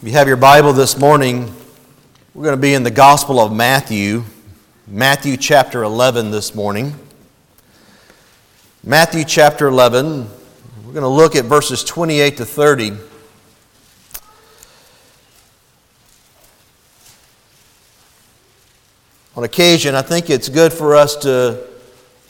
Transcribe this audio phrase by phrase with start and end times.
[0.00, 1.52] If you have your Bible this morning,
[2.32, 4.22] we're going to be in the Gospel of Matthew,
[4.86, 6.94] Matthew chapter 11 this morning.
[8.84, 10.28] Matthew chapter 11,
[10.86, 12.92] we're going to look at verses 28 to 30.
[19.34, 21.66] On occasion, I think it's good for us to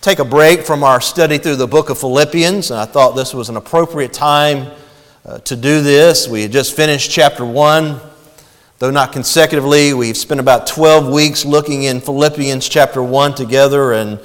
[0.00, 3.34] take a break from our study through the book of Philippians, and I thought this
[3.34, 4.70] was an appropriate time
[5.28, 6.26] uh, to do this.
[6.26, 8.00] We had just finished chapter 1.
[8.78, 14.18] Though not consecutively, we've spent about 12 weeks looking in Philippians chapter 1 together and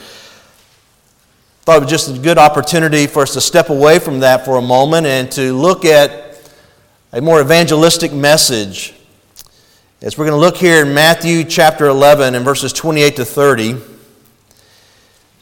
[1.63, 4.55] thought it was just a good opportunity for us to step away from that for
[4.55, 6.39] a moment and to look at
[7.11, 8.93] a more evangelistic message.
[10.01, 13.75] As we're going to look here in Matthew chapter 11 and verses 28 to 30,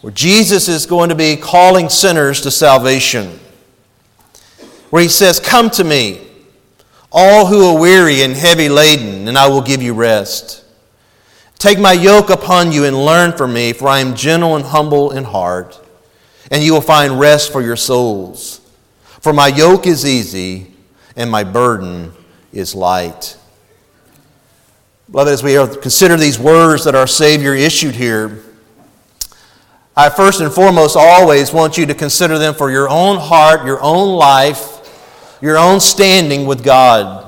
[0.01, 3.39] where Jesus is going to be calling sinners to salvation
[4.91, 6.21] where he says, Come to me,
[7.11, 10.63] all who are weary and heavy laden, and I will give you rest.
[11.57, 15.11] Take my yoke upon you and learn from me, for I am gentle and humble
[15.11, 15.79] in heart,
[16.51, 18.61] and you will find rest for your souls.
[19.21, 20.73] For my yoke is easy
[21.15, 22.11] and my burden
[22.51, 23.37] is light.
[25.11, 28.43] Beloved, as we consider these words that our Savior issued here,
[29.95, 33.81] I first and foremost always want you to consider them for your own heart, your
[33.81, 34.70] own life,
[35.41, 37.27] your own standing with God?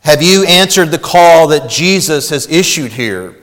[0.00, 3.34] Have you answered the call that Jesus has issued here?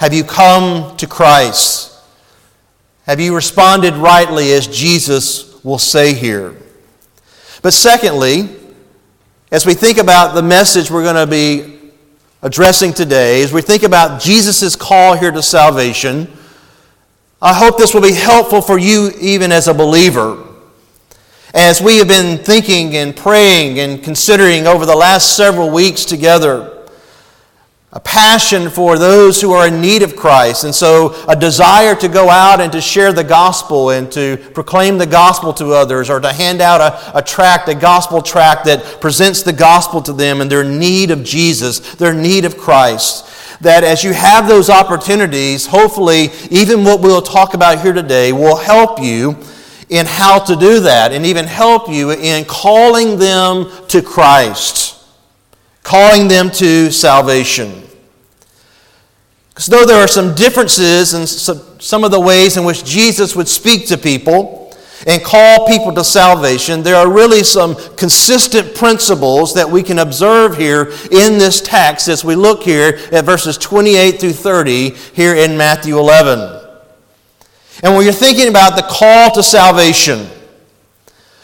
[0.00, 1.94] Have you come to Christ?
[3.06, 6.56] Have you responded rightly as Jesus will say here?
[7.62, 8.48] But secondly,
[9.52, 11.92] as we think about the message we're going to be
[12.42, 16.30] addressing today, as we think about Jesus' call here to salvation,
[17.40, 20.45] I hope this will be helpful for you even as a believer.
[21.56, 26.84] As we have been thinking and praying and considering over the last several weeks together,
[27.94, 32.08] a passion for those who are in need of Christ, and so a desire to
[32.08, 36.20] go out and to share the gospel and to proclaim the gospel to others, or
[36.20, 40.42] to hand out a, a tract, a gospel tract that presents the gospel to them
[40.42, 43.62] and their need of Jesus, their need of Christ.
[43.62, 48.56] That as you have those opportunities, hopefully, even what we'll talk about here today will
[48.56, 49.38] help you
[49.88, 55.04] in how to do that and even help you in calling them to Christ,
[55.82, 57.82] calling them to salvation.
[59.50, 63.48] Because though there are some differences in some of the ways in which Jesus would
[63.48, 64.74] speak to people
[65.06, 70.56] and call people to salvation, there are really some consistent principles that we can observe
[70.56, 75.56] here in this text as we look here at verses 28 through 30 here in
[75.56, 76.55] Matthew 11.
[77.82, 80.26] And when you're thinking about the call to salvation,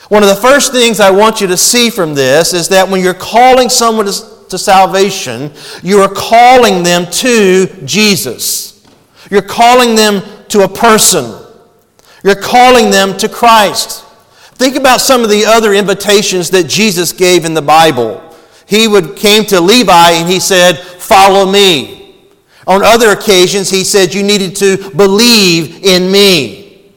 [0.09, 3.00] one of the first things I want you to see from this is that when
[3.00, 5.50] you're calling someone to, to salvation,
[5.82, 8.87] you are calling them to Jesus.
[9.31, 11.47] You're calling them to a person.
[12.22, 14.04] You're calling them to Christ.
[14.56, 18.22] Think about some of the other invitations that Jesus gave in the Bible.
[18.66, 22.02] He would came to Levi and he said, "Follow me."
[22.67, 26.93] On other occasions, he said, You needed to believe in me.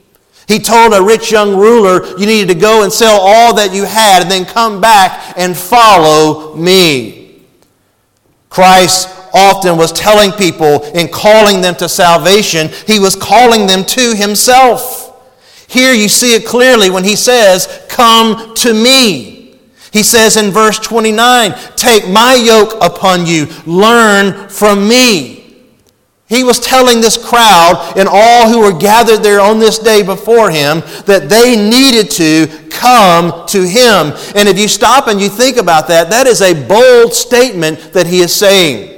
[0.47, 3.83] He told a rich young ruler, You needed to go and sell all that you
[3.83, 7.41] had and then come back and follow me.
[8.49, 14.15] Christ often was telling people and calling them to salvation, he was calling them to
[14.15, 15.01] himself.
[15.67, 19.57] Here you see it clearly when he says, Come to me.
[19.91, 25.34] He says in verse 29, Take my yoke upon you, learn from me.
[26.27, 30.49] He was telling this crowd and all who were gathered there on this day before
[30.49, 34.11] him that they needed to come to him.
[34.35, 38.07] And if you stop and you think about that, that is a bold statement that
[38.07, 38.91] he is saying.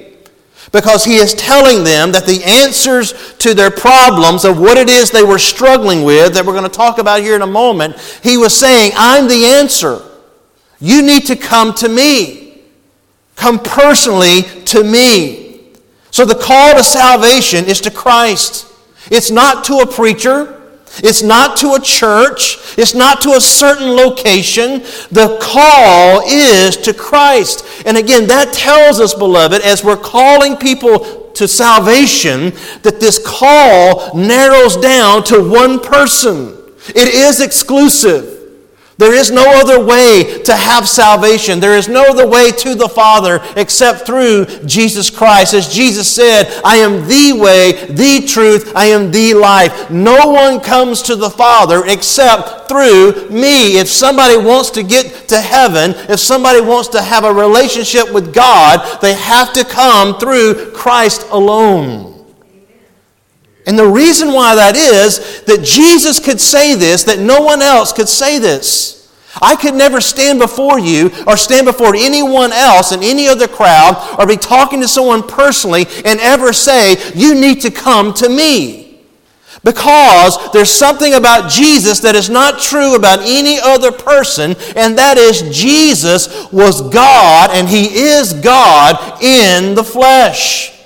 [0.71, 5.11] Because he is telling them that the answers to their problems of what it is
[5.11, 8.37] they were struggling with, that we're going to talk about here in a moment, he
[8.37, 10.01] was saying, I'm the answer.
[10.79, 12.61] You need to come to me.
[13.35, 15.46] Come personally to me.
[16.11, 18.71] So the call to salvation is to Christ.
[19.11, 20.53] It's not to a preacher.
[20.99, 22.57] It's not to a church.
[22.77, 24.81] It's not to a certain location.
[25.11, 27.65] The call is to Christ.
[27.85, 32.51] And again, that tells us, beloved, as we're calling people to salvation,
[32.81, 36.57] that this call narrows down to one person.
[36.89, 38.36] It is exclusive.
[38.97, 41.59] There is no other way to have salvation.
[41.59, 45.53] There is no other way to the Father except through Jesus Christ.
[45.53, 49.91] As Jesus said, I am the way, the truth, I am the life.
[49.91, 53.77] No one comes to the Father except through me.
[53.77, 58.33] If somebody wants to get to heaven, if somebody wants to have a relationship with
[58.33, 62.16] God, they have to come through Christ alone.
[63.67, 67.91] And the reason why that is that Jesus could say this, that no one else
[67.91, 68.97] could say this.
[69.41, 74.15] I could never stand before you or stand before anyone else in any other crowd
[74.17, 79.01] or be talking to someone personally and ever say, You need to come to me.
[79.63, 85.17] Because there's something about Jesus that is not true about any other person, and that
[85.17, 90.76] is Jesus was God and He is God in the flesh.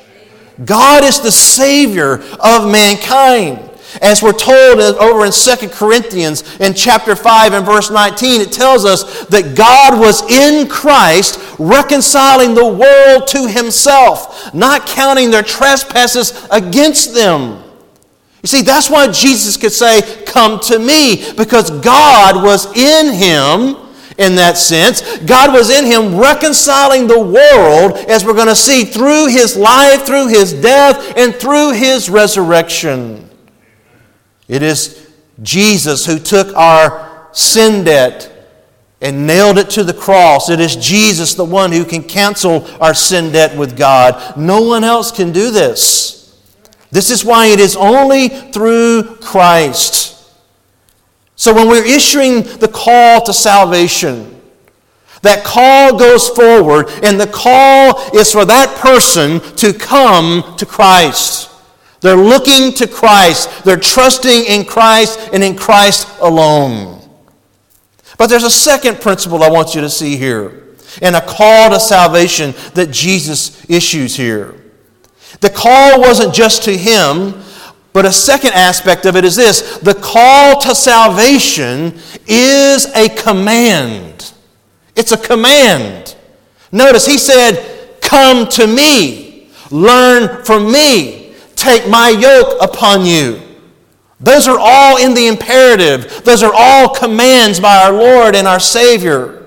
[0.66, 3.68] God is the Savior of mankind.
[4.02, 8.86] As we're told over in 2 Corinthians in chapter 5 and verse 19, it tells
[8.86, 16.48] us that God was in Christ reconciling the world to himself, not counting their trespasses
[16.52, 17.62] against them.
[18.42, 23.76] You see, that's why Jesus could say, Come to me, because God was in him
[24.22, 25.18] in that sense.
[25.20, 30.06] God was in him reconciling the world, as we're going to see, through his life,
[30.06, 33.30] through his death, and through his resurrection.
[34.48, 38.28] It is Jesus who took our sin debt
[39.02, 40.50] and nailed it to the cross.
[40.50, 44.38] It is Jesus, the one who can cancel our sin debt with God.
[44.38, 46.40] No one else can do this.
[46.92, 50.01] This is why it is only through Christ.
[51.42, 54.40] So when we're issuing the call to salvation,
[55.24, 61.50] that call goes forward, and the call is for that person to come to Christ.
[62.02, 67.10] They're looking to Christ, they're trusting in Christ and in Christ alone.
[68.20, 71.80] But there's a second principle I want you to see here, and a call to
[71.80, 74.62] salvation that Jesus issues here.
[75.40, 77.42] The call wasn't just to him,
[77.94, 84.34] but a second aspect of it is this the call to salvation is a command.
[84.96, 86.16] It's a command.
[86.72, 93.42] Notice he said, Come to me, learn from me, take my yoke upon you.
[94.20, 98.60] Those are all in the imperative, those are all commands by our Lord and our
[98.60, 99.40] Savior.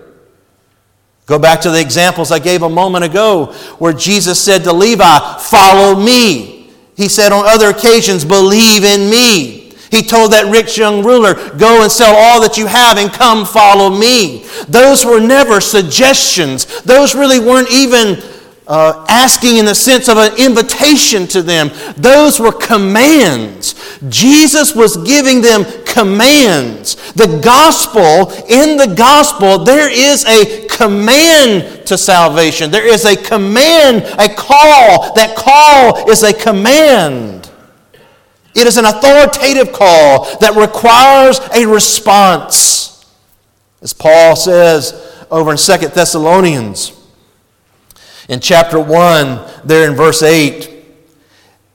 [1.27, 5.39] Go back to the examples I gave a moment ago where Jesus said to Levi,
[5.39, 6.54] Follow me.
[6.97, 9.73] He said on other occasions, Believe in me.
[9.91, 13.45] He told that rich young ruler, Go and sell all that you have and come
[13.45, 14.45] follow me.
[14.69, 16.83] Those were never suggestions.
[16.83, 18.23] Those really weren't even
[18.67, 21.71] uh, asking in the sense of an invitation to them.
[21.97, 23.75] Those were commands.
[24.09, 26.97] Jesus was giving them commands.
[27.13, 32.71] The gospel, in the gospel, there is a command to salvation.
[32.71, 35.15] There is a command, a call.
[35.15, 37.51] That call is a command.
[38.55, 43.05] It is an authoritative call that requires a response.
[43.83, 47.04] As Paul says over in 2 Thessalonians,
[48.29, 50.71] in chapter 1, there in verse 8,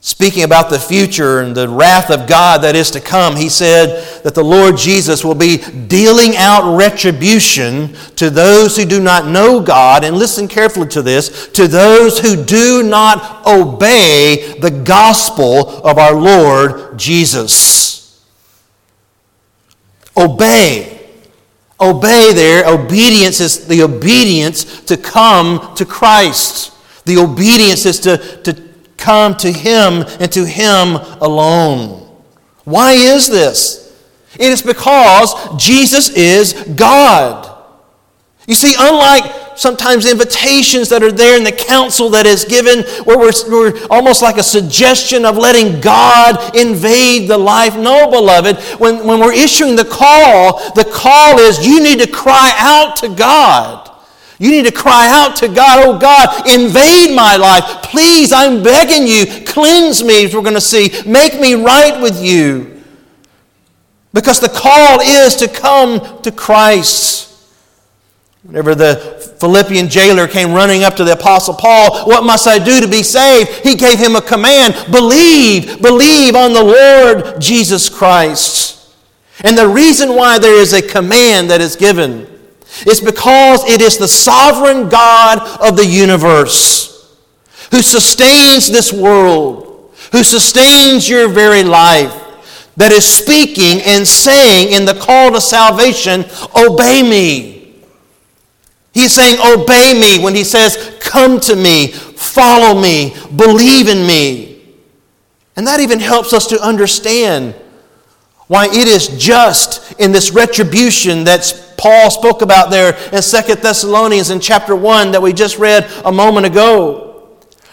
[0.01, 4.23] speaking about the future and the wrath of God that is to come, he said
[4.23, 9.61] that the Lord Jesus will be dealing out retribution to those who do not know
[9.61, 15.97] God, and listen carefully to this, to those who do not obey the gospel of
[15.97, 18.25] our Lord Jesus.
[20.17, 20.98] Obey.
[21.81, 26.73] Obey there, obedience is the obedience to come to Christ.
[27.05, 28.61] The obedience is to, to
[28.97, 32.05] come to Him and to Him alone.
[32.65, 33.97] Why is this?
[34.33, 37.63] It is because Jesus is God.
[38.45, 43.17] You see, unlike sometimes invitations that are there in the counsel that is given, where
[43.17, 47.75] we're, we're, almost like a suggestion of letting God invade the life.
[47.75, 52.53] No, beloved, when, when we're issuing the call, the call is you need to cry
[52.57, 53.91] out to God.
[54.39, 57.83] You need to cry out to God, oh God, invade my life.
[57.83, 60.89] Please, I'm begging you, cleanse me, as we're going to see.
[61.05, 62.81] Make me right with you.
[64.13, 67.28] Because the call is to come to Christ.
[68.43, 68.95] Whenever the
[69.39, 73.03] Philippian jailer came running up to the Apostle Paul, What must I do to be
[73.03, 73.49] saved?
[73.63, 78.95] He gave him a command believe, believe on the Lord Jesus Christ.
[79.41, 82.27] And the reason why there is a command that is given
[82.85, 87.17] is because it is the sovereign God of the universe
[87.71, 92.13] who sustains this world, who sustains your very life
[92.77, 97.58] that is speaking and saying in the call to salvation, Obey me.
[98.93, 104.75] He's saying, Obey me when he says, Come to me, follow me, believe in me.
[105.55, 107.53] And that even helps us to understand
[108.47, 114.31] why it is just in this retribution that Paul spoke about there in Second Thessalonians
[114.31, 117.09] in chapter 1 that we just read a moment ago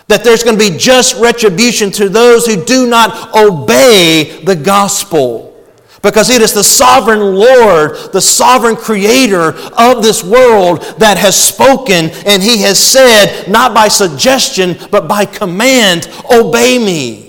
[0.08, 5.55] that there's going to be just retribution to those who do not obey the gospel.
[6.02, 12.10] Because it is the sovereign Lord, the sovereign creator of this world that has spoken
[12.26, 17.26] and he has said, not by suggestion, but by command, obey me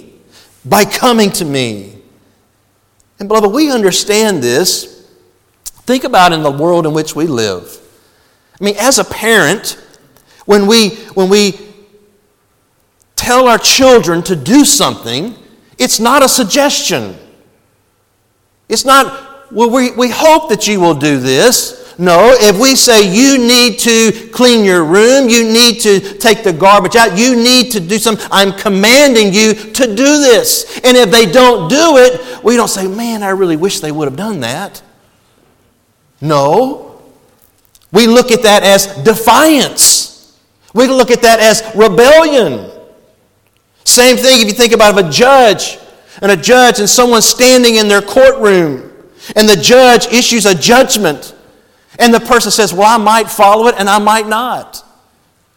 [0.66, 2.02] by coming to me.
[3.20, 5.10] And beloved, we understand this.
[5.66, 7.80] Think about in the world in which we live.
[8.60, 9.82] I mean, as a parent,
[10.46, 11.60] when we, when we
[13.16, 15.36] tell our children to do something,
[15.78, 17.18] it's not a suggestion.
[18.70, 21.96] It's not, well, we, we hope that you will do this.
[22.00, 26.54] No, if we say you need to clean your room, you need to take the
[26.54, 30.80] garbage out, you need to do something, I'm commanding you to do this.
[30.84, 34.08] And if they don't do it, we don't say, man, I really wish they would
[34.08, 34.82] have done that.
[36.22, 37.02] No.
[37.92, 40.38] We look at that as defiance.
[40.76, 42.70] We look at that as rebellion.
[43.86, 45.80] Same thing if you think about a judge
[46.22, 48.92] and a judge and someone standing in their courtroom
[49.36, 51.36] and the judge issues a judgment
[52.00, 54.84] and the person says, Well, I might follow it and I might not.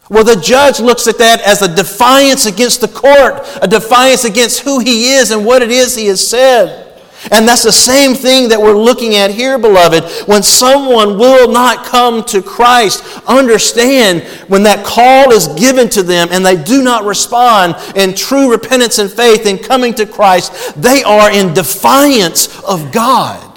[0.09, 4.61] Well, the judge looks at that as a defiance against the court, a defiance against
[4.61, 6.90] who he is and what it is he has said.
[7.29, 10.03] And that's the same thing that we're looking at here, beloved.
[10.27, 16.29] When someone will not come to Christ, understand when that call is given to them
[16.31, 21.03] and they do not respond in true repentance and faith in coming to Christ, they
[21.03, 23.50] are in defiance of God.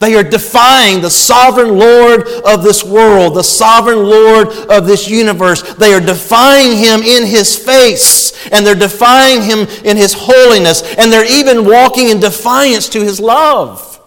[0.00, 5.62] They are defying the sovereign Lord of this world, the sovereign Lord of this universe.
[5.74, 11.12] They are defying Him in His face, and they're defying Him in His holiness, and
[11.12, 14.00] they're even walking in defiance to His love.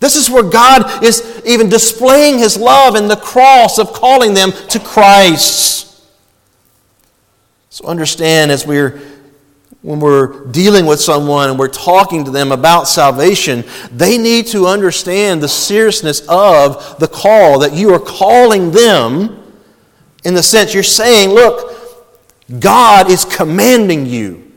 [0.00, 4.50] This is where God is even displaying His love in the cross of calling them
[4.70, 6.02] to Christ.
[7.70, 9.00] So understand as we're
[9.82, 14.66] when we're dealing with someone and we're talking to them about salvation, they need to
[14.66, 19.40] understand the seriousness of the call, that you are calling them
[20.24, 21.76] in the sense you're saying, look,
[22.58, 24.50] God is commanding you.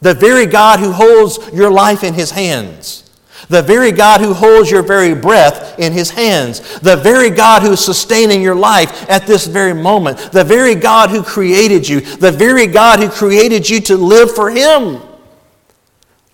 [0.00, 3.10] The very God who holds your life in his hands.
[3.48, 6.78] The very God who holds your very breath in his hands.
[6.80, 10.18] The very God who is sustaining your life at this very moment.
[10.32, 12.00] The very God who created you.
[12.00, 15.00] The very God who created you to live for him.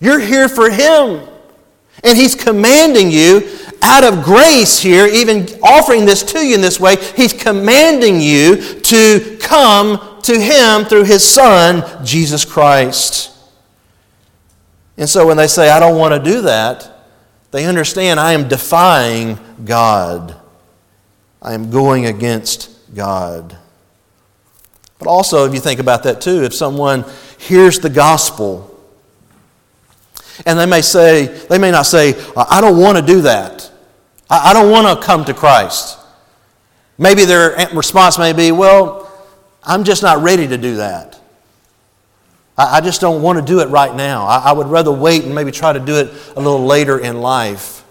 [0.01, 1.27] You're here for him.
[2.05, 3.49] And he's commanding you
[3.83, 8.57] out of grace here, even offering this to you in this way, he's commanding you
[8.81, 13.35] to come to him through his son, Jesus Christ.
[14.97, 16.98] And so when they say, I don't want to do that,
[17.51, 20.37] they understand I am defying God.
[21.41, 23.57] I am going against God.
[24.99, 27.05] But also, if you think about that too, if someone
[27.39, 28.65] hears the gospel
[30.45, 33.71] and they may say, they may not say, I don't want to do that.
[34.31, 35.99] I don't want to come to Christ.
[36.99, 39.11] Maybe their response may be, Well,
[39.63, 41.18] I'm just not ready to do that.
[42.59, 44.27] I, I just don't want to do it right now.
[44.27, 47.21] I, I would rather wait and maybe try to do it a little later in
[47.21, 47.85] life.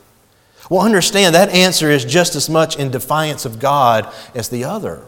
[0.70, 5.02] Well, understand that answer is just as much in defiance of God as the other.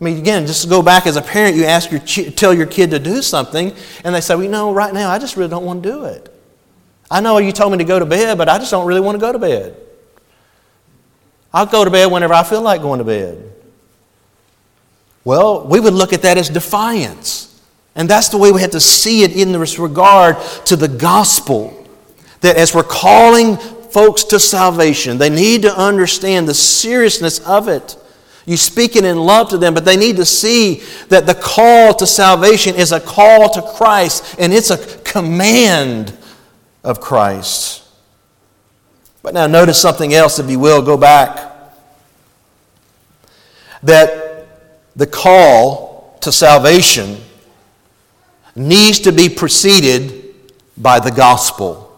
[0.00, 2.66] I mean, again, just to go back as a parent, you ask your tell your
[2.66, 3.74] kid to do something,
[4.04, 6.04] and they say, "Well, you know, right now I just really don't want to do
[6.04, 6.28] it.
[7.10, 9.16] I know you told me to go to bed, but I just don't really want
[9.16, 9.76] to go to bed.
[11.52, 13.52] I'll go to bed whenever I feel like going to bed."
[15.24, 17.51] Well, we would look at that as defiance.
[17.94, 21.78] And that's the way we have to see it in this regard to the gospel.
[22.40, 27.96] That as we're calling folks to salvation, they need to understand the seriousness of it.
[28.46, 31.94] You speak it in love to them, but they need to see that the call
[31.94, 36.16] to salvation is a call to Christ and it's a command
[36.82, 37.84] of Christ.
[39.22, 41.52] But now notice something else, if you will, go back.
[43.84, 44.48] That
[44.96, 47.18] the call to salvation
[48.54, 50.34] needs to be preceded
[50.76, 51.88] by the gospel.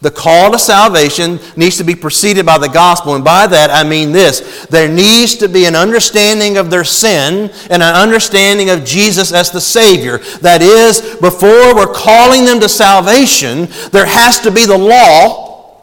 [0.00, 3.88] The call to salvation needs to be preceded by the gospel, and by that I
[3.88, 8.84] mean this there needs to be an understanding of their sin and an understanding of
[8.84, 10.18] Jesus as the Savior.
[10.42, 15.80] That is, before we're calling them to salvation, there has to be the law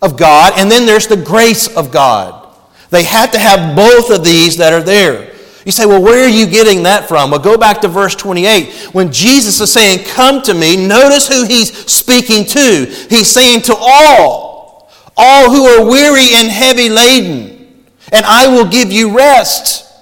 [0.00, 2.54] of God, and then there's the grace of God.
[2.90, 5.34] They have to have both of these that are there.
[5.66, 7.32] You say, well, where are you getting that from?
[7.32, 8.94] Well, go back to verse 28.
[8.94, 12.86] When Jesus is saying, Come to me, notice who he's speaking to.
[13.10, 18.92] He's saying to all, all who are weary and heavy laden, and I will give
[18.92, 19.92] you rest.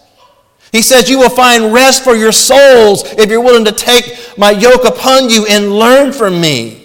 [0.70, 4.50] He says, You will find rest for your souls if you're willing to take my
[4.50, 6.83] yoke upon you and learn from me.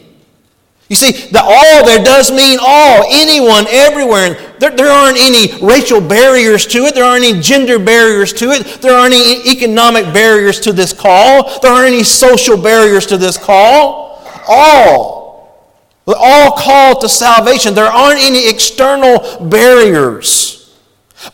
[0.89, 4.34] You see, the all there does mean all, anyone, everywhere.
[4.58, 6.96] There, there aren't any racial barriers to it.
[6.96, 8.81] There aren't any gender barriers to it.
[8.81, 11.60] There aren't any economic barriers to this call.
[11.60, 14.19] There aren't any social barriers to this call.
[14.48, 15.79] All.
[16.08, 17.75] We're all called to salvation.
[17.75, 20.75] There aren't any external barriers.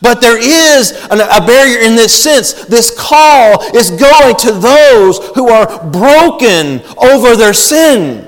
[0.02, 2.66] But there is a barrier in this sense.
[2.66, 8.25] This call is going to those who are broken over their sin.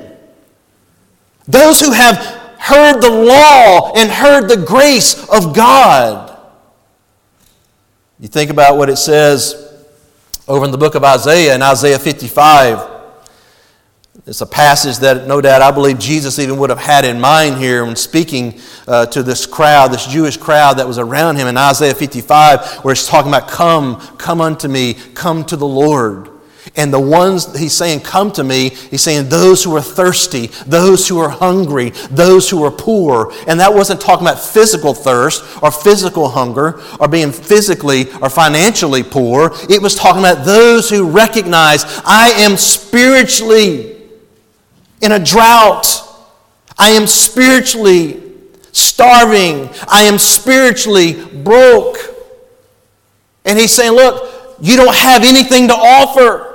[1.48, 2.16] Those who have
[2.58, 6.38] heard the law and heard the grace of God.
[8.20, 9.64] You think about what it says
[10.46, 12.96] over in the book of Isaiah, in Isaiah 55.
[14.26, 17.56] It's a passage that, no doubt, I believe Jesus even would have had in mind
[17.56, 21.56] here when speaking uh, to this crowd, this Jewish crowd that was around him in
[21.56, 26.28] Isaiah 55, where he's talking about, Come, come unto me, come to the Lord.
[26.76, 31.08] And the ones he's saying, Come to me, he's saying, Those who are thirsty, those
[31.08, 33.32] who are hungry, those who are poor.
[33.46, 39.02] And that wasn't talking about physical thirst or physical hunger or being physically or financially
[39.02, 39.50] poor.
[39.68, 43.96] It was talking about those who recognize, I am spiritually
[45.00, 46.02] in a drought,
[46.76, 48.22] I am spiritually
[48.72, 51.98] starving, I am spiritually broke.
[53.44, 56.47] And he's saying, Look, you don't have anything to offer.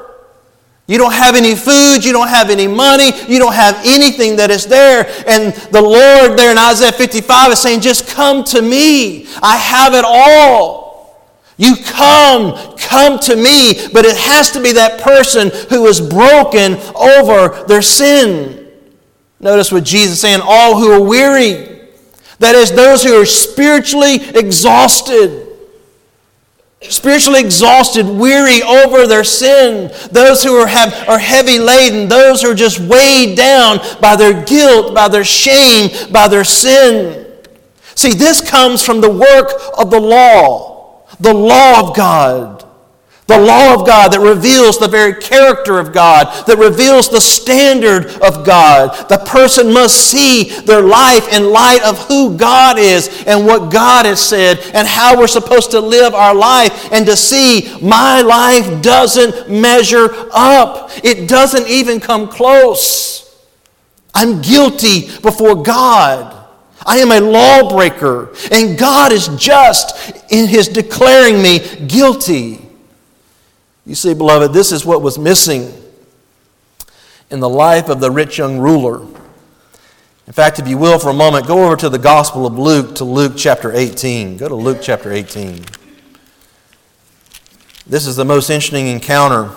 [0.93, 4.51] You don't have any food, you don't have any money, you don't have anything that
[4.51, 5.07] is there.
[5.25, 9.25] And the Lord there in Isaiah 55 is saying, Just come to me.
[9.41, 11.17] I have it all.
[11.57, 13.88] You come, come to me.
[13.91, 18.71] But it has to be that person who is broken over their sin.
[19.39, 21.89] Notice what Jesus is saying all who are weary.
[22.38, 25.52] That is, those who are spiritually exhausted
[26.89, 32.51] spiritually exhausted, weary over their sin, those who are, have, are heavy laden, those who
[32.51, 37.25] are just weighed down by their guilt, by their shame, by their sin.
[37.95, 42.62] See, this comes from the work of the law, the law of God.
[43.25, 48.07] The law of God that reveals the very character of God, that reveals the standard
[48.21, 49.07] of God.
[49.07, 54.05] The person must see their life in light of who God is and what God
[54.05, 58.81] has said and how we're supposed to live our life and to see my life
[58.81, 60.91] doesn't measure up.
[61.01, 63.23] It doesn't even come close.
[64.13, 66.31] I'm guilty before God.
[66.86, 72.59] I am a lawbreaker, and God is just in His declaring me guilty.
[73.86, 75.74] You see, beloved, this is what was missing
[77.30, 79.02] in the life of the rich young ruler.
[80.26, 82.96] In fact, if you will, for a moment, go over to the Gospel of Luke,
[82.96, 84.38] to Luke chapter 18.
[84.38, 85.65] Go to Luke chapter 18.
[87.86, 89.52] This is the most interesting encounter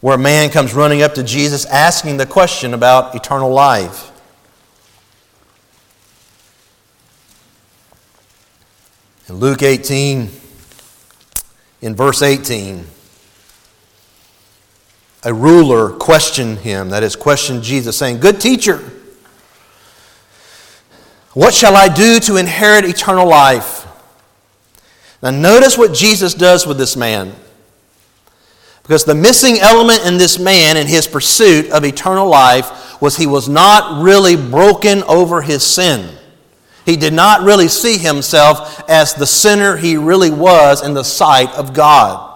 [0.00, 4.10] where a man comes running up to Jesus asking the question about eternal life.
[9.28, 10.28] In Luke 18,
[11.84, 12.82] in verse 18,
[15.22, 18.78] a ruler questioned him, that is, questioned Jesus, saying, Good teacher,
[21.34, 23.86] what shall I do to inherit eternal life?
[25.22, 27.34] Now, notice what Jesus does with this man.
[28.82, 33.26] Because the missing element in this man in his pursuit of eternal life was he
[33.26, 36.16] was not really broken over his sin.
[36.84, 41.50] He did not really see himself as the sinner he really was in the sight
[41.54, 42.30] of God.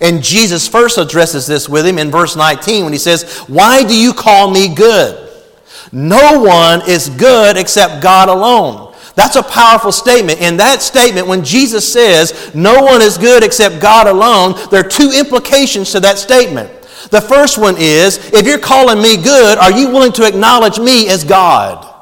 [0.00, 3.96] And Jesus first addresses this with him in verse 19 when he says, Why do
[3.96, 5.30] you call me good?
[5.92, 8.94] No one is good except God alone.
[9.14, 10.40] That's a powerful statement.
[10.40, 14.88] In that statement, when Jesus says, No one is good except God alone, there are
[14.88, 16.70] two implications to that statement.
[17.10, 21.08] The first one is, If you're calling me good, are you willing to acknowledge me
[21.08, 21.93] as God?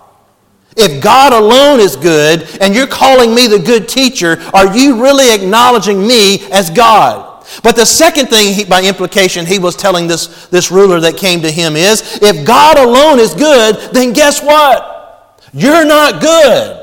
[0.77, 5.35] If God alone is good and you're calling me the good teacher, are you really
[5.35, 7.45] acknowledging me as God?
[7.63, 11.43] But the second thing, he, by implication, he was telling this, this ruler that came
[11.43, 15.41] to him is if God alone is good, then guess what?
[15.53, 16.79] You're not good.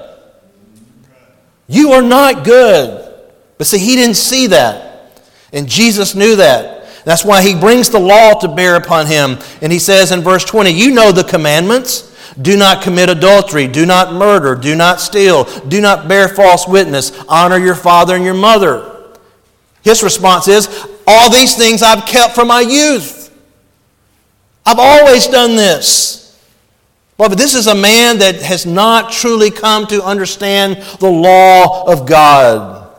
[1.68, 3.06] You are not good.
[3.58, 5.22] But see, he didn't see that.
[5.52, 7.04] And Jesus knew that.
[7.06, 9.38] That's why he brings the law to bear upon him.
[9.62, 12.09] And he says in verse 20, You know the commandments.
[12.42, 13.68] Do not commit adultery.
[13.68, 14.56] Do not murder.
[14.56, 15.46] Do not steal.
[15.68, 17.12] Do not bear false witness.
[17.28, 19.08] Honor your father and your mother.
[19.82, 20.68] His response is,
[21.08, 23.20] All these things I've kept from my youth.
[24.66, 26.20] I've always done this.
[27.18, 31.92] Well, but this is a man that has not truly come to understand the law
[31.92, 32.90] of God.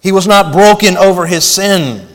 [0.00, 2.06] He was not broken over his sin.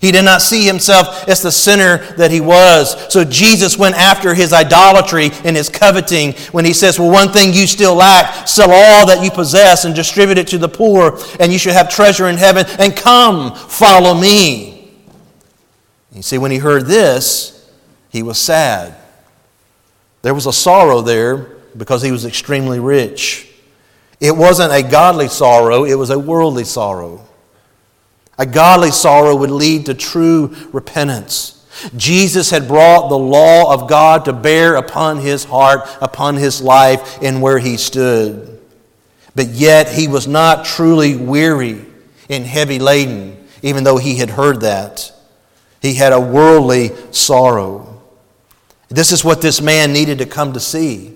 [0.00, 3.12] He did not see himself as the sinner that he was.
[3.12, 7.54] So Jesus went after his idolatry and his coveting when he says, Well, one thing
[7.54, 11.50] you still lack sell all that you possess and distribute it to the poor, and
[11.50, 14.92] you shall have treasure in heaven, and come, follow me.
[16.12, 17.70] You see, when he heard this,
[18.10, 18.94] he was sad.
[20.22, 21.36] There was a sorrow there
[21.76, 23.48] because he was extremely rich.
[24.20, 27.25] It wasn't a godly sorrow, it was a worldly sorrow.
[28.38, 31.64] A godly sorrow would lead to true repentance.
[31.96, 37.22] Jesus had brought the law of God to bear upon his heart, upon his life,
[37.22, 38.60] and where he stood.
[39.34, 41.84] But yet he was not truly weary
[42.30, 45.12] and heavy laden, even though he had heard that.
[45.82, 48.02] He had a worldly sorrow.
[48.88, 51.14] This is what this man needed to come to see.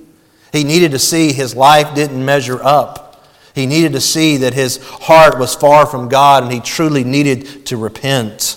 [0.53, 3.10] He needed to see his life didn't measure up.
[3.55, 7.67] He needed to see that his heart was far from God and he truly needed
[7.67, 8.57] to repent.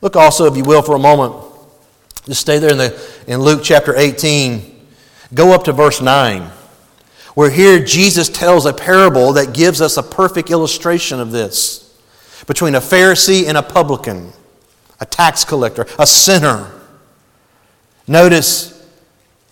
[0.00, 1.34] Look also, if you will, for a moment.
[2.26, 4.86] Just stay there in, the, in Luke chapter 18.
[5.34, 6.42] Go up to verse 9,
[7.34, 11.82] where here Jesus tells a parable that gives us a perfect illustration of this
[12.46, 14.32] between a Pharisee and a publican,
[15.00, 16.70] a tax collector, a sinner.
[18.06, 18.75] Notice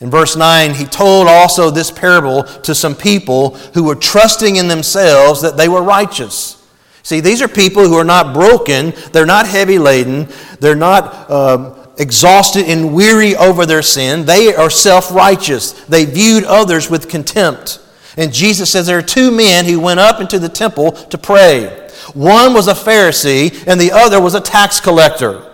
[0.01, 4.69] in verse 9, he told also this parable to some people who were trusting in
[4.69, 6.61] themselves that they were righteous.
[7.03, 10.29] See, these are people who are not broken, they're not heavy laden,
[10.59, 14.25] they're not um, exhausted and weary over their sin.
[14.25, 15.73] They are self righteous.
[15.85, 17.81] They viewed others with contempt.
[18.17, 21.89] And Jesus says there are two men who went up into the temple to pray.
[22.15, 25.51] One was a Pharisee, and the other was a tax collector.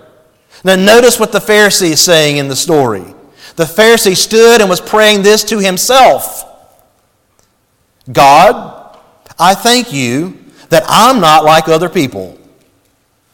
[0.63, 3.15] Now, notice what the Pharisee is saying in the story.
[3.61, 6.47] The Pharisee stood and was praying this to himself
[8.11, 8.99] God,
[9.39, 10.39] I thank you
[10.71, 12.39] that I'm not like other people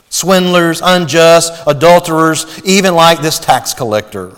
[0.09, 4.33] swindlers, unjust, adulterers, even like this tax collector.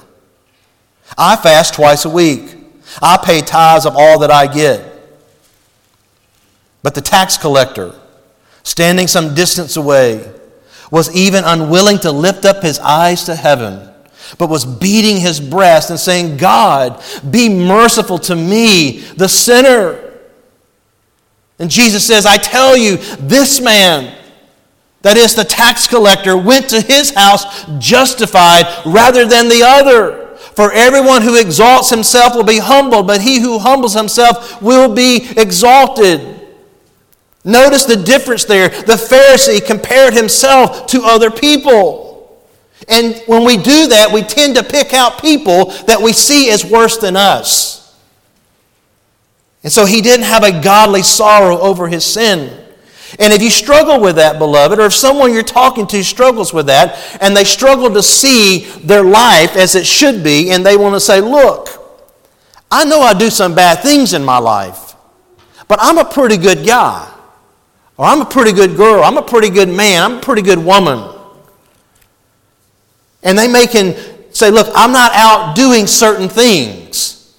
[1.16, 2.54] I fast twice a week.
[3.00, 4.84] I pay tithes of all that I get.
[6.82, 7.94] But the tax collector,
[8.62, 10.30] standing some distance away,
[10.90, 13.88] was even unwilling to lift up his eyes to heaven
[14.36, 20.04] but was beating his breast and saying, God, be merciful to me, the sinner.
[21.58, 24.14] And Jesus says, I tell you, this man,
[25.02, 30.26] that is the tax collector, went to his house justified rather than the other.
[30.54, 35.28] For everyone who exalts himself will be humbled, but he who humbles himself will be
[35.36, 36.20] exalted.
[37.44, 38.68] Notice the difference there.
[38.68, 42.07] The Pharisee compared himself to other people.
[42.86, 46.64] And when we do that, we tend to pick out people that we see as
[46.64, 47.78] worse than us.
[49.64, 52.64] And so he didn't have a godly sorrow over his sin.
[53.18, 56.66] And if you struggle with that, beloved, or if someone you're talking to struggles with
[56.66, 60.94] that, and they struggle to see their life as it should be, and they want
[60.94, 61.68] to say, Look,
[62.70, 64.94] I know I do some bad things in my life,
[65.68, 67.14] but I'm a pretty good guy.
[67.96, 69.02] Or I'm a pretty good girl.
[69.02, 70.02] I'm a pretty good man.
[70.02, 71.17] I'm a pretty good woman.
[73.22, 73.94] And they may can
[74.32, 77.36] say, look, I'm not out doing certain things.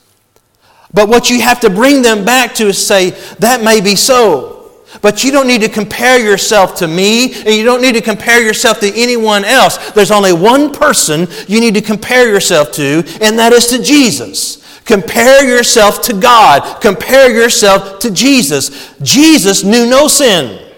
[0.93, 4.71] But what you have to bring them back to is say, that may be so.
[5.01, 8.43] But you don't need to compare yourself to me, and you don't need to compare
[8.43, 9.91] yourself to anyone else.
[9.91, 14.57] There's only one person you need to compare yourself to, and that is to Jesus.
[14.85, 16.81] Compare yourself to God.
[16.81, 18.95] Compare yourself to Jesus.
[19.01, 20.68] Jesus knew no sin.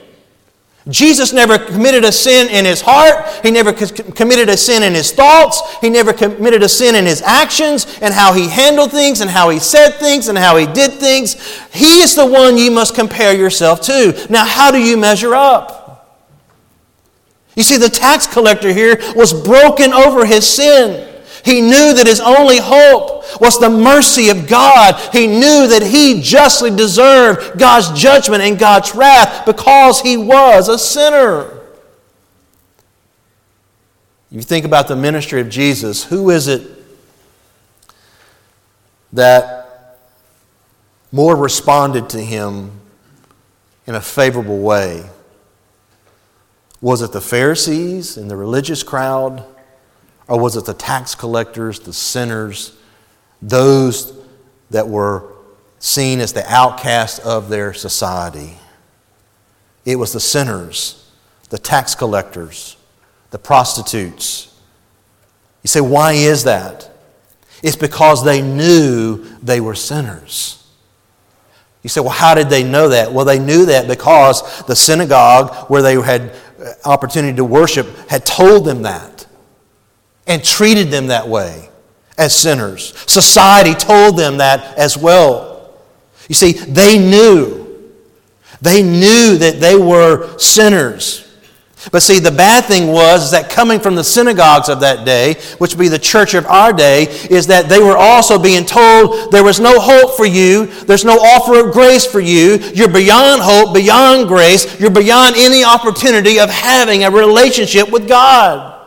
[0.91, 3.27] Jesus never committed a sin in his heart.
[3.43, 5.61] He never committed a sin in his thoughts.
[5.77, 9.49] He never committed a sin in his actions and how he handled things and how
[9.49, 11.35] he said things and how he did things.
[11.73, 14.27] He is the one you must compare yourself to.
[14.29, 15.79] Now, how do you measure up?
[17.55, 21.10] You see, the tax collector here was broken over his sin.
[21.43, 24.95] He knew that his only hope was the mercy of God.
[25.13, 30.77] He knew that he justly deserved God's judgment and God's wrath because he was a
[30.77, 31.59] sinner.
[34.29, 36.61] You think about the ministry of Jesus, who is it
[39.11, 39.97] that
[41.11, 42.79] more responded to him
[43.85, 45.03] in a favorable way?
[46.79, 49.43] Was it the Pharisees and the religious crowd?
[50.31, 52.71] Or was it the tax collectors, the sinners,
[53.41, 54.17] those
[54.69, 55.25] that were
[55.79, 58.53] seen as the outcast of their society?
[59.83, 61.11] It was the sinners,
[61.49, 62.77] the tax collectors,
[63.31, 64.57] the prostitutes.
[65.63, 66.89] You say, why is that?
[67.61, 70.65] It's because they knew they were sinners.
[71.83, 73.11] You say, well, how did they know that?
[73.11, 78.25] Well, they knew that because the synagogue where they had uh, opportunity to worship had
[78.25, 79.20] told them that
[80.27, 81.69] and treated them that way
[82.17, 82.93] as sinners.
[83.07, 85.73] Society told them that as well.
[86.29, 87.91] You see, they knew.
[88.61, 91.27] They knew that they were sinners.
[91.91, 95.73] But see, the bad thing was that coming from the synagogues of that day, which
[95.73, 99.43] would be the church of our day, is that they were also being told there
[99.43, 103.73] was no hope for you, there's no offer of grace for you, you're beyond hope,
[103.73, 108.80] beyond grace, you're beyond any opportunity of having a relationship with God.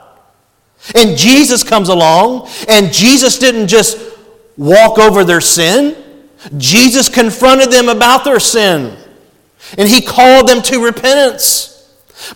[0.94, 3.99] And Jesus comes along, and Jesus didn't just
[4.57, 5.97] walk over their sin,
[6.59, 8.97] Jesus confronted them about their sin,
[9.79, 11.74] and he called them to repentance.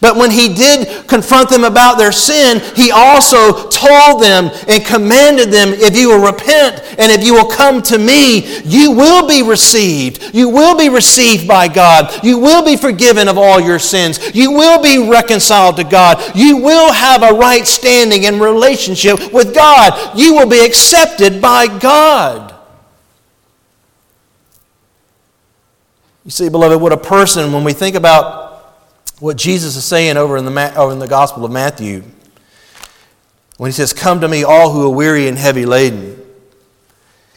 [0.01, 5.51] But when he did confront them about their sin, he also told them and commanded
[5.51, 9.43] them if you will repent and if you will come to me, you will be
[9.43, 10.35] received.
[10.35, 12.25] You will be received by God.
[12.25, 14.35] You will be forgiven of all your sins.
[14.35, 16.23] You will be reconciled to God.
[16.35, 20.19] You will have a right standing and relationship with God.
[20.19, 22.55] You will be accepted by God.
[26.25, 28.48] You see, beloved, what a person, when we think about
[29.21, 32.03] what Jesus is saying over in the, over in the Gospel of Matthew
[33.57, 36.25] when he says, Come to me, all who are weary and heavy laden.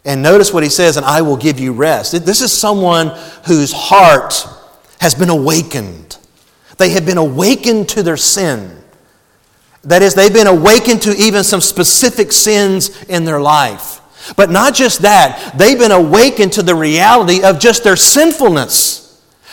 [0.03, 2.13] And notice what he says, and I will give you rest.
[2.25, 3.07] This is someone
[3.45, 4.47] whose heart
[4.99, 6.17] has been awakened.
[6.77, 8.77] They have been awakened to their sin.
[9.83, 13.99] That is, they've been awakened to even some specific sins in their life.
[14.35, 19.00] But not just that, they've been awakened to the reality of just their sinfulness.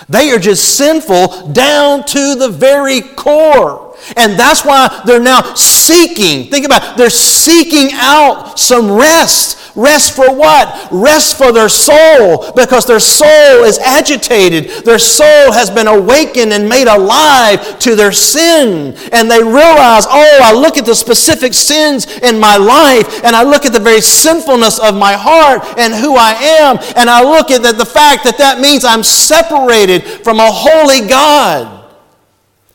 [0.09, 3.88] They are just sinful down to the very core.
[4.16, 9.59] And that's why they're now seeking, think about it, they're seeking out some rest.
[9.79, 10.88] Rest for what?
[10.90, 14.85] Rest for their soul because their soul is agitated.
[14.85, 18.97] Their soul has been awakened and made alive to their sin.
[19.12, 23.44] And they realize, oh, I look at the specific sins in my life and I
[23.44, 26.79] look at the very sinfulness of my heart and who I am.
[26.97, 31.07] And I look at the, the fact that that means I'm separated from a holy
[31.07, 31.85] God.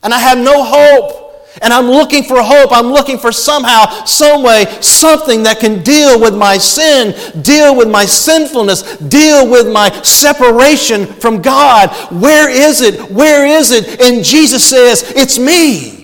[0.03, 1.22] And I have no hope.
[1.61, 2.71] And I'm looking for hope.
[2.71, 7.89] I'm looking for somehow, some way, something that can deal with my sin, deal with
[7.89, 11.89] my sinfulness, deal with my separation from God.
[12.11, 12.99] Where is it?
[13.11, 14.01] Where is it?
[14.01, 16.03] And Jesus says, It's me.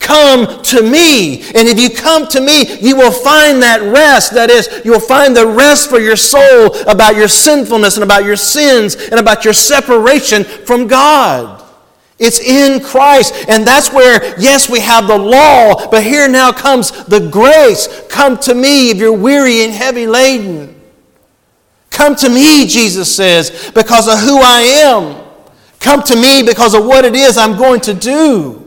[0.00, 1.42] Come to me.
[1.42, 4.32] And if you come to me, you will find that rest.
[4.32, 8.24] That is, you will find the rest for your soul about your sinfulness and about
[8.24, 11.67] your sins and about your separation from God.
[12.18, 13.46] It's in Christ.
[13.48, 17.88] And that's where, yes, we have the law, but here now comes the grace.
[18.08, 20.80] Come to me if you're weary and heavy laden.
[21.90, 25.24] Come to me, Jesus says, because of who I am.
[25.80, 28.64] Come to me because of what it is I'm going to do.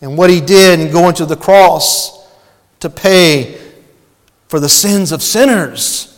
[0.00, 2.28] And what he did in going to the cross
[2.80, 3.60] to pay
[4.48, 6.11] for the sins of sinners,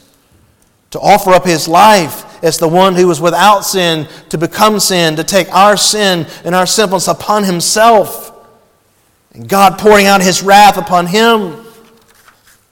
[0.95, 5.17] to offer up his life as the one who was without sin to become sin,
[5.17, 8.31] to take our sin and our sinfulness upon himself.
[9.33, 11.67] And God pouring out his wrath upon him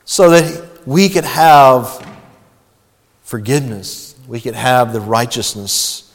[0.04, 2.06] so that we could have
[3.24, 4.14] forgiveness.
[4.28, 6.14] We could have the righteousness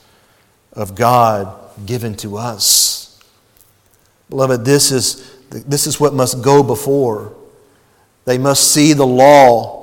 [0.72, 3.22] of God given to us.
[4.30, 7.36] Beloved, this is, this is what must go before.
[8.24, 9.77] They must see the law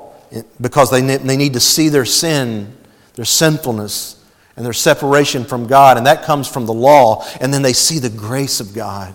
[0.60, 2.76] because they, they need to see their sin
[3.14, 4.20] their sinfulness,
[4.56, 5.96] and their separation from God.
[5.96, 7.24] And that comes from the law.
[7.40, 9.14] And then they see the grace of God,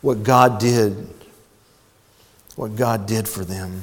[0.00, 1.08] what God did,
[2.56, 3.82] what God did for them.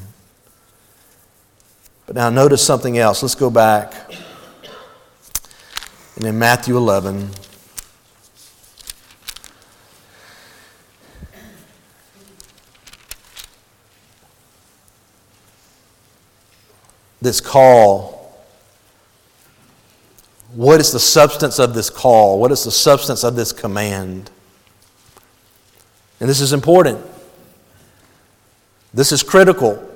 [2.06, 3.22] But now notice something else.
[3.22, 3.94] Let's go back.
[6.16, 7.30] And in Matthew 11,
[17.24, 18.14] this call,
[20.54, 22.40] what is the substance of this call?
[22.40, 24.30] What is the substance of this command?
[26.20, 27.04] And this is important.
[28.94, 29.90] This is critical.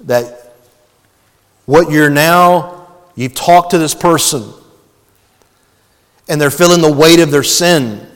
[0.00, 0.54] That
[1.66, 4.50] what you're now, you've talked to this person,
[6.28, 8.06] and they're feeling the weight of their sin.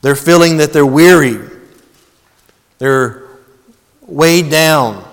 [0.00, 1.38] They're feeling that they're weary.
[2.78, 3.28] They're
[4.02, 5.07] weighed down.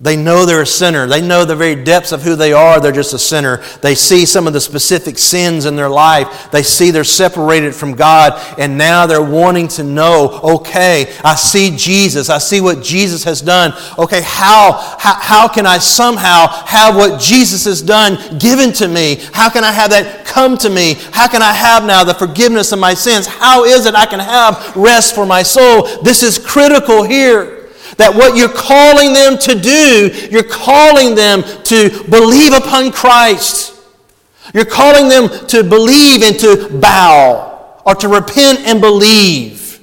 [0.00, 1.06] They know they're a sinner.
[1.06, 2.80] They know the very depths of who they are.
[2.80, 3.64] They're just a sinner.
[3.82, 6.52] They see some of the specific sins in their life.
[6.52, 8.40] They see they're separated from God.
[8.58, 12.30] And now they're wanting to know okay, I see Jesus.
[12.30, 13.72] I see what Jesus has done.
[13.98, 19.16] Okay, how, how, how can I somehow have what Jesus has done given to me?
[19.32, 20.94] How can I have that come to me?
[21.12, 23.26] How can I have now the forgiveness of my sins?
[23.26, 26.02] How is it I can have rest for my soul?
[26.02, 27.57] This is critical here.
[27.98, 33.74] That what you're calling them to do, you're calling them to believe upon Christ.
[34.54, 39.80] You're calling them to believe and to bow or to repent and believe.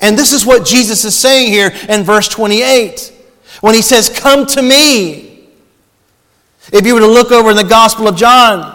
[0.00, 3.12] And this is what Jesus is saying here in verse 28
[3.60, 5.48] when he says, Come to me.
[6.72, 8.73] If you were to look over in the Gospel of John,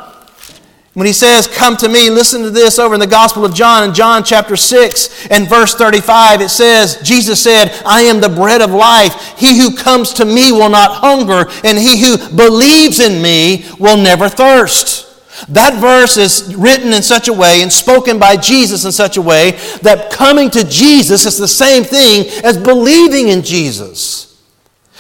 [0.94, 3.88] when he says, Come to me, listen to this over in the Gospel of John,
[3.88, 8.62] in John chapter 6 and verse 35, it says, Jesus said, I am the bread
[8.62, 9.38] of life.
[9.38, 13.98] He who comes to me will not hunger, and he who believes in me will
[13.98, 15.06] never thirst.
[15.48, 19.22] That verse is written in such a way and spoken by Jesus in such a
[19.22, 19.52] way
[19.84, 24.29] that coming to Jesus is the same thing as believing in Jesus.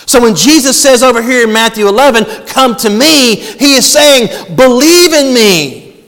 [0.09, 4.55] So when Jesus says over here in Matthew 11, Come to me, he is saying,
[4.55, 6.03] Believe in me.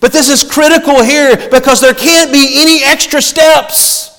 [0.00, 4.17] But this is critical here because there can't be any extra steps.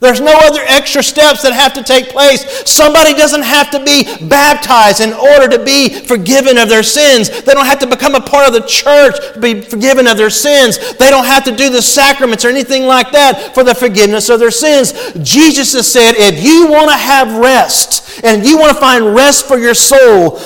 [0.00, 2.68] There's no other extra steps that have to take place.
[2.68, 7.28] Somebody doesn't have to be baptized in order to be forgiven of their sins.
[7.42, 10.30] They don't have to become a part of the church to be forgiven of their
[10.30, 10.78] sins.
[10.94, 14.40] They don't have to do the sacraments or anything like that for the forgiveness of
[14.40, 14.94] their sins.
[15.22, 19.46] Jesus has said, if you want to have rest and you want to find rest
[19.46, 20.40] for your soul,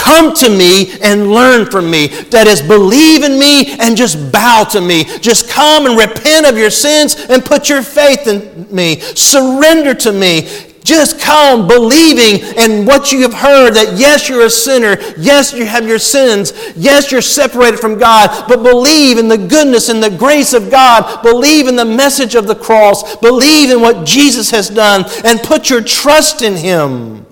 [0.00, 2.06] Come to me and learn from me.
[2.06, 5.04] That is, believe in me and just bow to me.
[5.18, 9.00] Just come and repent of your sins and put your faith in me.
[9.00, 10.48] Surrender to me.
[10.84, 14.96] Just come believing in what you have heard that yes, you're a sinner.
[15.18, 16.54] Yes, you have your sins.
[16.74, 18.48] Yes, you're separated from God.
[18.48, 21.22] But believe in the goodness and the grace of God.
[21.22, 23.16] Believe in the message of the cross.
[23.16, 27.26] Believe in what Jesus has done and put your trust in Him.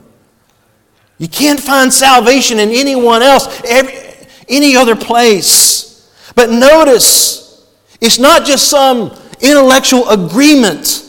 [1.18, 3.94] You can't find salvation in anyone else, every,
[4.48, 6.10] any other place.
[6.34, 7.66] But notice,
[8.00, 11.04] it's not just some intellectual agreement,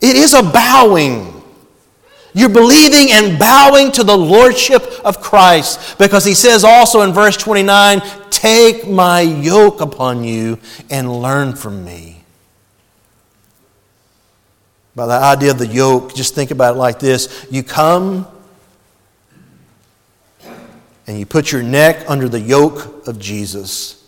[0.00, 1.30] it is a bowing.
[2.36, 7.36] You're believing and bowing to the Lordship of Christ because he says also in verse
[7.36, 10.58] 29 Take my yoke upon you
[10.90, 12.24] and learn from me.
[14.96, 18.26] By the idea of the yoke, just think about it like this you come
[21.06, 24.02] and you put your neck under the yoke of Jesus.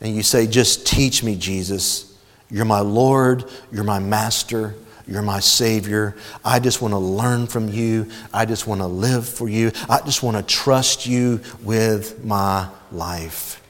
[0.00, 2.16] And you say, Just teach me, Jesus.
[2.50, 4.74] You're my Lord, you're my master,
[5.06, 6.16] you're my Savior.
[6.44, 8.10] I just want to learn from you.
[8.32, 9.70] I just want to live for you.
[9.88, 13.62] I just want to trust you with my life.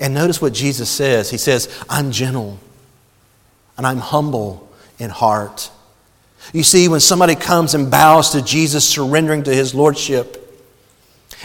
[0.00, 2.58] And notice what Jesus says He says, I'm gentle
[3.76, 5.70] and I'm humble in heart.
[6.52, 10.47] You see, when somebody comes and bows to Jesus, surrendering to His Lordship,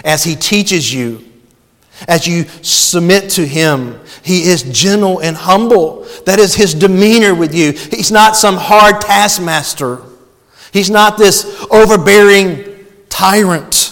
[0.04, 1.24] as He teaches you,
[2.08, 4.00] as you submit to Him.
[4.24, 6.06] He is gentle and humble.
[6.26, 7.72] That is His demeanor with you.
[7.72, 10.02] He's not some hard taskmaster,
[10.72, 13.92] He's not this overbearing tyrant.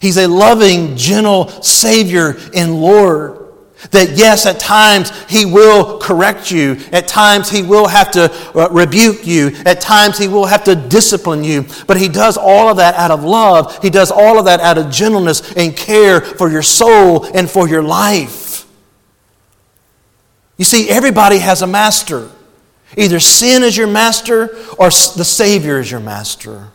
[0.00, 3.45] He's a loving, gentle Savior and Lord.
[3.90, 6.80] That yes, at times he will correct you.
[6.92, 9.48] At times he will have to uh, rebuke you.
[9.66, 11.66] At times he will have to discipline you.
[11.86, 13.80] But he does all of that out of love.
[13.82, 17.68] He does all of that out of gentleness and care for your soul and for
[17.68, 18.66] your life.
[20.56, 22.30] You see, everybody has a master.
[22.96, 26.68] Either sin is your master or the Savior is your master.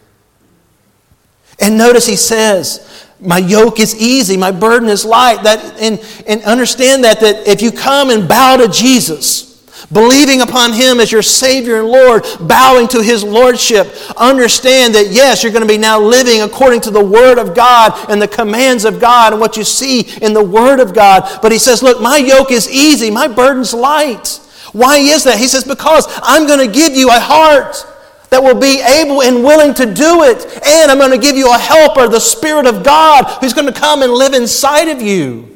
[1.60, 5.44] And notice he says, my yoke is easy, my burden is light.
[5.44, 9.52] That, and, and understand that, that if you come and bow to Jesus,
[9.92, 15.44] believing upon Him as your Savior and Lord, bowing to His Lordship, understand that yes,
[15.44, 18.86] you're going to be now living according to the Word of God and the commands
[18.86, 21.40] of God and what you see in the Word of God.
[21.42, 24.40] But He says, Look, my yoke is easy, my burden's light.
[24.74, 25.38] Why is that?
[25.38, 27.86] He says, Because I'm going to give you a heart
[28.32, 30.46] that will be able and willing to do it.
[30.66, 33.80] And I'm going to give you a helper, the Spirit of God, who's going to
[33.80, 35.56] come and live inside of you.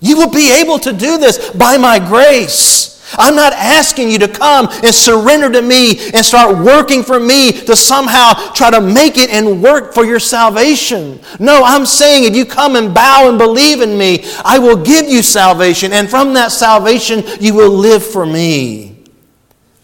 [0.00, 2.90] You will be able to do this by my grace.
[3.18, 7.50] I'm not asking you to come and surrender to me and start working for me
[7.50, 11.18] to somehow try to make it and work for your salvation.
[11.40, 15.08] No, I'm saying if you come and bow and believe in me, I will give
[15.08, 15.92] you salvation.
[15.92, 19.04] And from that salvation, you will live for me.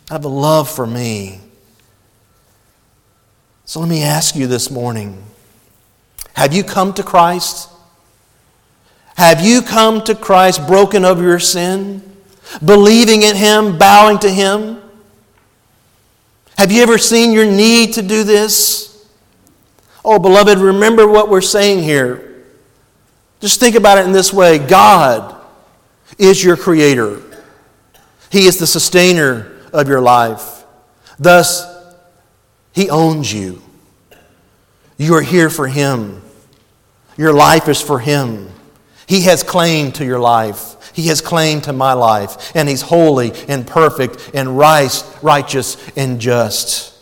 [0.08, 1.40] Have a love for me.
[3.68, 5.24] So let me ask you this morning
[6.34, 7.68] Have you come to Christ?
[9.16, 12.00] Have you come to Christ broken of your sin,
[12.64, 14.80] believing in Him, bowing to Him?
[16.56, 19.04] Have you ever seen your need to do this?
[20.04, 22.44] Oh, beloved, remember what we're saying here.
[23.40, 25.34] Just think about it in this way God
[26.18, 27.20] is your creator,
[28.30, 30.62] He is the sustainer of your life.
[31.18, 31.75] Thus,
[32.76, 33.62] he owns you.
[34.98, 36.20] You are here for Him.
[37.16, 38.50] Your life is for Him.
[39.06, 40.92] He has claim to your life.
[40.92, 42.54] He has claim to my life.
[42.54, 46.94] And He's holy and perfect and right, righteous and just.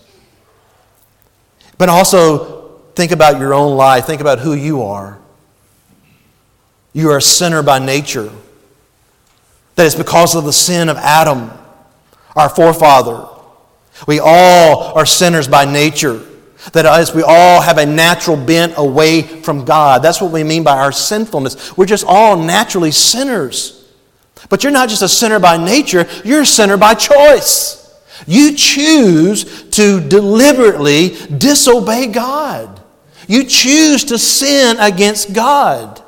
[1.76, 4.06] But also, think about your own life.
[4.06, 5.18] Think about who you are.
[6.92, 8.30] You are a sinner by nature.
[9.74, 11.50] That is because of the sin of Adam,
[12.36, 13.33] our forefather.
[14.06, 16.22] We all are sinners by nature.
[16.72, 20.02] That is, we all have a natural bent away from God.
[20.02, 21.76] That's what we mean by our sinfulness.
[21.76, 23.84] We're just all naturally sinners.
[24.48, 27.80] But you're not just a sinner by nature, you're a sinner by choice.
[28.26, 32.82] You choose to deliberately disobey God.
[33.26, 36.02] You choose to sin against God.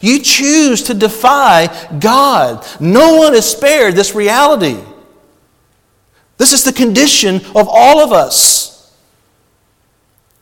[0.00, 1.68] You choose to defy
[1.98, 2.66] God.
[2.80, 4.78] No one is spared this reality.
[6.42, 8.92] This is the condition of all of us.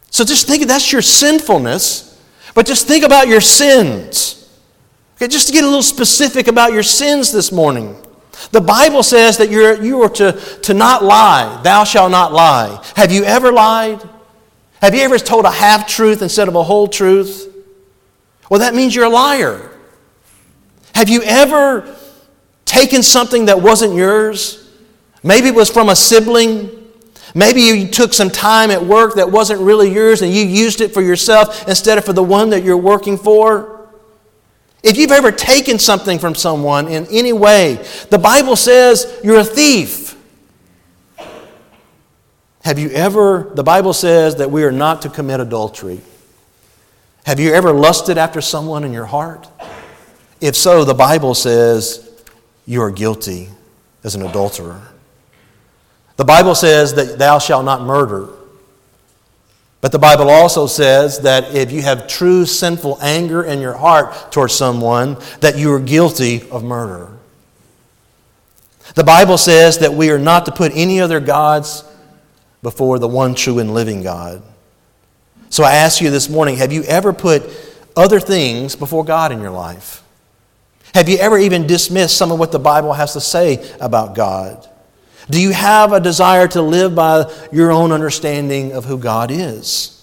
[0.08, 2.18] So just think that's your sinfulness,
[2.54, 4.48] but just think about your sins.
[5.16, 8.02] Okay, just to get a little specific about your sins this morning.
[8.50, 10.32] The Bible says that you're, you are to,
[10.62, 11.60] to not lie.
[11.62, 12.82] Thou shalt not lie.
[12.96, 14.00] Have you ever lied?
[14.80, 17.54] Have you ever told a half truth instead of a whole truth?
[18.48, 19.70] Well, that means you're a liar.
[20.94, 21.94] Have you ever
[22.64, 24.59] taken something that wasn't yours?
[25.22, 26.70] Maybe it was from a sibling.
[27.34, 30.92] Maybe you took some time at work that wasn't really yours and you used it
[30.92, 33.88] for yourself instead of for the one that you're working for.
[34.82, 39.44] If you've ever taken something from someone in any way, the Bible says you're a
[39.44, 40.16] thief.
[42.62, 46.00] Have you ever, the Bible says that we are not to commit adultery.
[47.24, 49.48] Have you ever lusted after someone in your heart?
[50.40, 52.08] If so, the Bible says
[52.66, 53.48] you are guilty
[54.02, 54.80] as an adulterer.
[56.20, 58.28] The Bible says that thou shalt not murder.
[59.80, 64.30] But the Bible also says that if you have true sinful anger in your heart
[64.30, 67.08] towards someone, that you are guilty of murder.
[68.94, 71.84] The Bible says that we are not to put any other gods
[72.62, 74.42] before the one true and living God.
[75.48, 77.44] So I ask you this morning have you ever put
[77.96, 80.02] other things before God in your life?
[80.92, 84.66] Have you ever even dismissed some of what the Bible has to say about God?
[85.30, 89.96] Do you have a desire to live by your own understanding of who God is?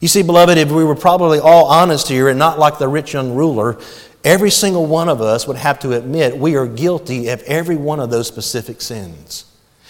[0.00, 3.14] You see, beloved, if we were probably all honest here and not like the rich
[3.14, 3.78] young ruler,
[4.22, 8.00] every single one of us would have to admit we are guilty of every one
[8.00, 9.46] of those specific sins.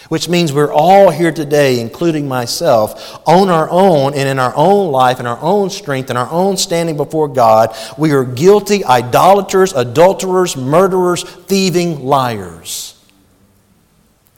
[0.08, 4.90] Which means we're all here today, including myself, on our own and in our own
[4.90, 7.76] life, in our own strength, in our own standing before God.
[7.96, 12.99] We are guilty idolaters, adulterers, murderers, thieving liars.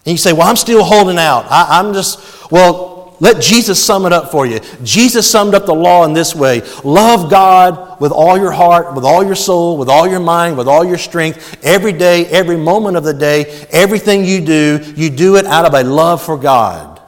[0.04, 1.46] And you say, Well, I'm still holding out.
[1.50, 4.58] I, am just, well, let Jesus sum it up for you.
[4.82, 9.04] Jesus summed up the law in this way love God with all your heart, with
[9.04, 12.96] all your soul, with all your mind, with all your strength, every day, every moment
[12.96, 17.00] of the day, everything you do, you do it out of a love for God.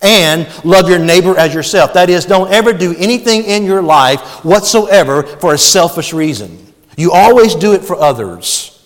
[0.00, 1.92] And love your neighbor as yourself.
[1.92, 6.72] That is, don't ever do anything in your life whatsoever for a selfish reason.
[6.96, 8.77] You always do it for others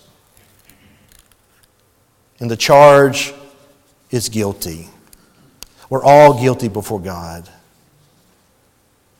[2.43, 3.33] and the charge
[4.11, 4.89] is guilty.
[5.89, 7.49] We're all guilty before God.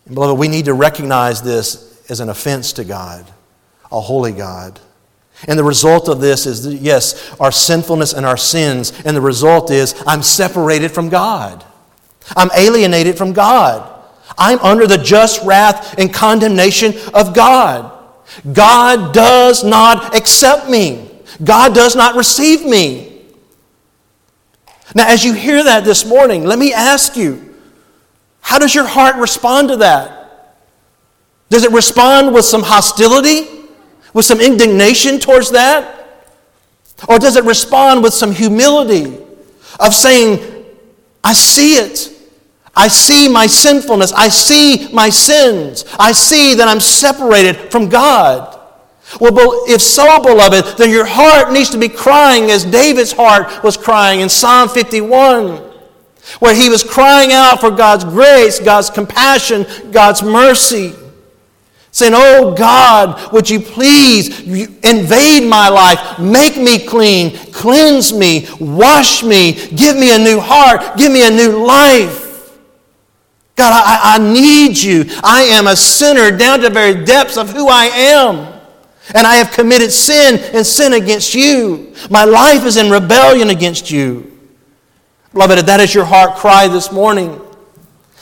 [0.05, 3.25] And beloved, we need to recognize this as an offense to God,
[3.89, 4.77] a holy God.
[5.47, 8.91] And the result of this is, yes, our sinfulness and our sins.
[9.05, 11.63] And the result is, I'm separated from God.
[12.35, 14.03] I'm alienated from God.
[14.37, 17.89] I'm under the just wrath and condemnation of God.
[18.51, 21.09] God does not accept me.
[21.41, 23.11] God does not receive me.
[24.95, 27.55] Now, as you hear that this morning, let me ask you
[28.41, 30.57] how does your heart respond to that?
[31.49, 33.47] Does it respond with some hostility,
[34.13, 35.99] with some indignation towards that?
[37.07, 39.17] Or does it respond with some humility
[39.79, 40.65] of saying,
[41.23, 42.09] I see it.
[42.75, 44.11] I see my sinfulness.
[44.13, 45.85] I see my sins.
[45.99, 48.59] I see that I'm separated from God.
[49.19, 53.77] Well, if so, beloved, then your heart needs to be crying as David's heart was
[53.77, 55.57] crying in Psalm 51,
[56.39, 60.93] where he was crying out for God's grace, God's compassion, God's mercy.
[61.91, 69.21] Saying, Oh God, would you please invade my life, make me clean, cleanse me, wash
[69.21, 72.23] me, give me a new heart, give me a new life.
[73.55, 75.05] God, I, I need you.
[75.23, 78.52] I am a sinner down to the very depths of who I am.
[79.13, 81.93] And I have committed sin and sin against you.
[82.09, 84.29] My life is in rebellion against you.
[85.33, 87.41] Beloved, if that is your heart cry this morning,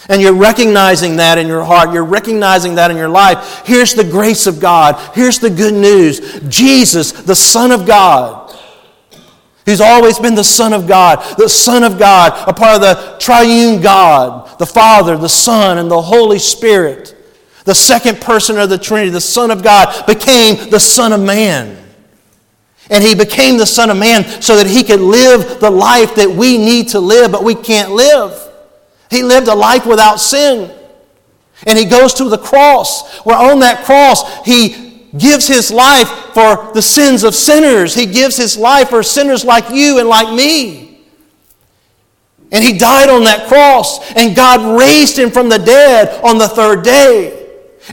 [0.10, 4.04] and you're recognizing that in your heart, you're recognizing that in your life, here's the
[4.04, 4.96] grace of God.
[5.14, 8.58] Here's the good news Jesus, the Son of God,
[9.66, 13.18] who's always been the Son of God, the Son of God, a part of the
[13.20, 17.16] triune God, the Father, the Son, and the Holy Spirit.
[17.66, 21.78] The second person of the Trinity, the Son of God, became the Son of Man.
[22.90, 26.30] And he became the Son of Man so that he could live the life that
[26.30, 28.50] we need to live, but we can't live.
[29.10, 30.72] He lived a life without sin.
[31.68, 36.72] And he goes to the cross, where on that cross, he gives his life for
[36.74, 37.94] the sins of sinners.
[37.94, 41.06] He gives his life for sinners like you and like me.
[42.52, 46.50] And he died on that cross, and God raised him from the dead on the
[46.50, 47.41] third day.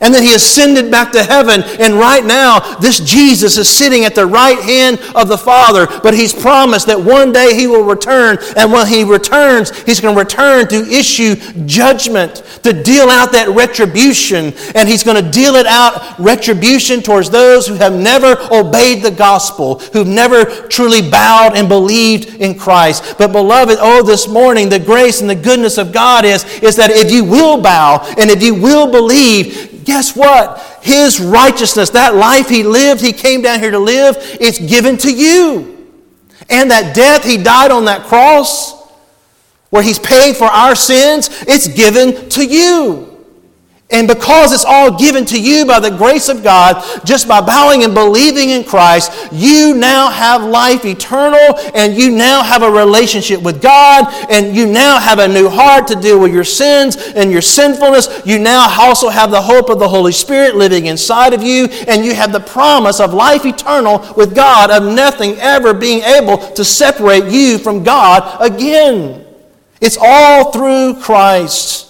[0.01, 1.62] And then he ascended back to heaven.
[1.80, 5.86] And right now, this Jesus is sitting at the right hand of the Father.
[6.03, 8.39] But he's promised that one day he will return.
[8.57, 13.49] And when he returns, he's going to return to issue judgment, to deal out that
[13.49, 14.53] retribution.
[14.74, 19.11] And he's going to deal it out retribution towards those who have never obeyed the
[19.11, 23.16] gospel, who've never truly bowed and believed in Christ.
[23.18, 26.91] But beloved, oh, this morning, the grace and the goodness of God is, is that
[26.91, 30.61] if you will bow and if you will believe, guess what?
[30.82, 35.11] His righteousness, that life he lived, he came down here to live, it's given to
[35.11, 35.89] you.
[36.51, 38.86] And that death, he died on that cross,
[39.70, 43.18] where he's paid for our sins, it's given to you.
[43.91, 47.84] And because it's all given to you by the grace of God, just by bowing
[47.84, 53.41] and believing in Christ, you now have life eternal and you now have a relationship
[53.41, 57.32] with God and you now have a new heart to deal with your sins and
[57.32, 58.20] your sinfulness.
[58.26, 62.05] You now also have the hope of the Holy Spirit living inside of you and
[62.05, 66.62] you have the promise of life eternal with God, of nothing ever being able to
[66.62, 69.24] separate you from God again.
[69.80, 71.88] It's all through Christ.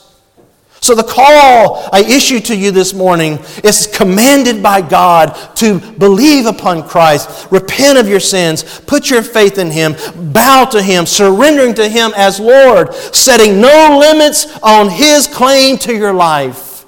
[0.81, 6.47] So, the call I issue to you this morning is commanded by God to believe
[6.47, 9.97] upon Christ, repent of your sins, put your faith in Him,
[10.33, 15.95] bow to Him, surrendering to Him as Lord, setting no limits on His claim to
[15.95, 16.87] your life.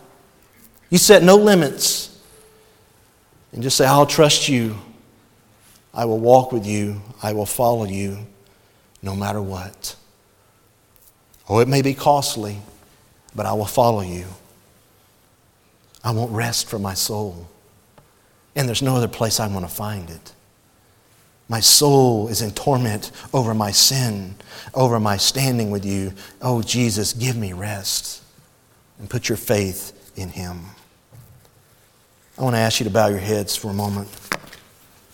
[0.88, 2.16] You set no limits.
[3.52, 4.76] And just say, I'll trust you.
[5.92, 7.02] I will walk with you.
[7.22, 8.18] I will follow you
[9.02, 9.96] no matter what.
[11.48, 12.60] Oh, it may be costly
[13.34, 14.26] but I will follow you.
[16.02, 17.48] I won't rest for my soul.
[18.56, 20.32] And there's no other place I want to find it.
[21.48, 24.36] My soul is in torment over my sin,
[24.72, 26.12] over my standing with you.
[26.40, 28.22] Oh, Jesus, give me rest
[28.98, 30.60] and put your faith in Him.
[32.38, 34.08] I want to ask you to bow your heads for a moment.